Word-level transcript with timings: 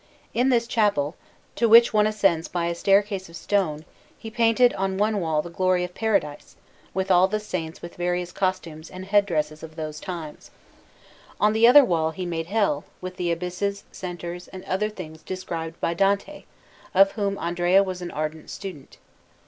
In 0.33 0.49
this 0.49 0.65
chapel, 0.65 1.15
to 1.55 1.69
which 1.69 1.93
one 1.93 2.07
ascends 2.07 2.47
by 2.47 2.65
a 2.65 2.73
staircase 2.73 3.29
of 3.29 3.35
stone, 3.35 3.85
he 4.17 4.31
painted 4.31 4.73
on 4.73 4.97
one 4.97 5.19
wall 5.21 5.43
the 5.43 5.51
glory 5.51 5.83
of 5.83 5.93
Paradise, 5.93 6.55
with 6.91 7.11
all 7.11 7.27
the 7.27 7.39
Saints 7.39 7.77
and 7.77 7.83
with 7.83 7.99
various 7.99 8.31
costumes 8.31 8.89
and 8.89 9.05
head 9.05 9.27
dresses 9.27 9.61
of 9.61 9.75
those 9.75 9.99
times. 9.99 10.49
On 11.39 11.53
the 11.53 11.67
other 11.67 11.85
wall 11.85 12.09
he 12.09 12.25
made 12.25 12.47
Hell, 12.47 12.83
with 12.99 13.17
the 13.17 13.31
abysses, 13.31 13.83
centres, 13.91 14.47
and 14.47 14.65
other 14.65 14.89
things 14.89 15.21
described 15.21 15.79
by 15.79 15.93
Dante, 15.93 16.45
of 16.95 17.11
whom 17.11 17.37
Andrea 17.37 17.83
was 17.83 18.01
an 18.01 18.09
ardent 18.09 18.49
student. 18.49 18.97